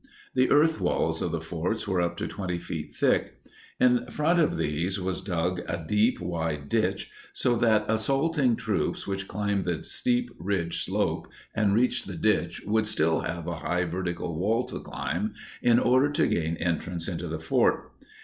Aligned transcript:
The 0.33 0.49
earth 0.49 0.81
walls 0.81 1.21
of 1.21 1.29
the 1.31 1.39
forts 1.39 1.87
were 1.87 2.01
up 2.01 2.17
to 2.17 2.27
20 2.27 2.57
feet 2.57 2.91
thick. 2.91 3.39
In 3.79 4.07
front 4.07 4.39
of 4.39 4.57
these 4.57 4.99
was 4.99 5.21
dug 5.21 5.59
a 5.69 5.85
deep, 5.87 6.19
wide 6.19 6.69
ditch 6.69 7.11
so 7.33 7.55
that 7.57 7.85
assaulting 7.87 8.55
troops 8.55 9.05
which 9.05 9.27
climbed 9.27 9.65
the 9.65 9.83
steep 9.83 10.31
ridge 10.39 10.85
slope 10.85 11.27
and 11.53 11.75
reached 11.75 12.07
the 12.07 12.15
ditch 12.17 12.63
would 12.65 12.87
still 12.87 13.19
have 13.19 13.45
a 13.45 13.57
high 13.57 13.85
vertical 13.85 14.39
wall 14.39 14.65
to 14.69 14.79
climb 14.79 15.35
in 15.61 15.77
order 15.77 16.09
to 16.09 16.25
gain 16.25 16.57
entrance 16.57 17.07
into 17.07 17.27
the 17.27 17.39
fort. 17.39 17.91